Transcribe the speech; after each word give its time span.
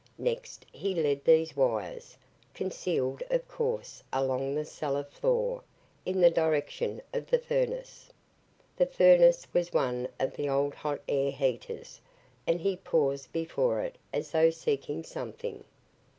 Next, 0.17 0.65
he 0.71 0.95
led 0.95 1.23
these 1.23 1.55
wires, 1.55 2.17
concealed 2.55 3.21
of 3.29 3.47
course, 3.47 4.01
along 4.11 4.55
the 4.55 4.65
cellar 4.65 5.03
floor, 5.03 5.61
in 6.07 6.21
the 6.21 6.31
direction 6.31 7.03
of 7.13 7.27
the 7.29 7.37
furnace. 7.37 8.09
The 8.77 8.87
furnace 8.87 9.45
was 9.53 9.73
one 9.73 10.07
of 10.19 10.33
the 10.35 10.49
old 10.49 10.73
hot 10.73 11.01
air 11.07 11.29
heaters 11.29 12.01
and 12.47 12.59
he 12.61 12.77
paused 12.77 13.31
before 13.31 13.81
it 13.81 13.95
as 14.11 14.31
though 14.31 14.49
seeking 14.49 15.03
something. 15.03 15.63